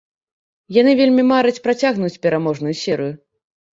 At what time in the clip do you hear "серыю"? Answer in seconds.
2.85-3.13